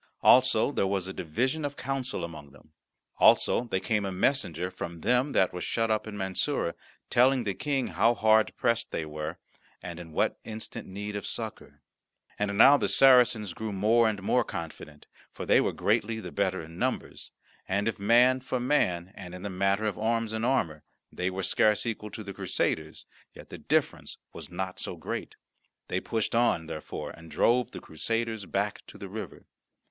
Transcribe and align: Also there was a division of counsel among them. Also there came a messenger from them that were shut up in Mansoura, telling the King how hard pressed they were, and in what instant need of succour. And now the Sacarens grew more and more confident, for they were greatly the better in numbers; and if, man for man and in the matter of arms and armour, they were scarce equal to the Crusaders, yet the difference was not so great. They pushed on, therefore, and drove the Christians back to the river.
Also 0.23 0.71
there 0.71 0.87
was 0.87 1.07
a 1.07 1.13
division 1.13 1.63
of 1.63 1.75
counsel 1.77 2.23
among 2.23 2.49
them. 2.49 2.71
Also 3.19 3.65
there 3.65 3.79
came 3.79 4.03
a 4.03 4.11
messenger 4.11 4.71
from 4.71 5.01
them 5.01 5.31
that 5.33 5.53
were 5.53 5.61
shut 5.61 5.91
up 5.91 6.07
in 6.07 6.17
Mansoura, 6.17 6.73
telling 7.11 7.43
the 7.43 7.53
King 7.53 7.89
how 7.89 8.15
hard 8.15 8.51
pressed 8.57 8.89
they 8.89 9.05
were, 9.05 9.37
and 9.79 9.99
in 9.99 10.11
what 10.11 10.39
instant 10.43 10.87
need 10.87 11.15
of 11.15 11.27
succour. 11.27 11.83
And 12.39 12.57
now 12.57 12.77
the 12.77 12.87
Sacarens 12.87 13.53
grew 13.53 13.71
more 13.71 14.09
and 14.09 14.23
more 14.23 14.43
confident, 14.43 15.05
for 15.31 15.45
they 15.45 15.61
were 15.61 15.71
greatly 15.71 16.19
the 16.19 16.31
better 16.31 16.63
in 16.63 16.79
numbers; 16.79 17.31
and 17.67 17.87
if, 17.87 17.99
man 17.99 18.39
for 18.39 18.59
man 18.59 19.11
and 19.13 19.35
in 19.35 19.43
the 19.43 19.51
matter 19.51 19.85
of 19.85 19.99
arms 19.99 20.33
and 20.33 20.43
armour, 20.43 20.81
they 21.11 21.29
were 21.29 21.43
scarce 21.43 21.85
equal 21.85 22.09
to 22.09 22.23
the 22.23 22.33
Crusaders, 22.33 23.05
yet 23.35 23.49
the 23.49 23.59
difference 23.59 24.17
was 24.33 24.49
not 24.49 24.79
so 24.79 24.95
great. 24.95 25.35
They 25.89 25.99
pushed 25.99 26.33
on, 26.33 26.65
therefore, 26.65 27.11
and 27.11 27.29
drove 27.29 27.69
the 27.69 27.79
Christians 27.79 28.47
back 28.47 28.81
to 28.87 28.97
the 28.97 29.07
river. 29.07 29.45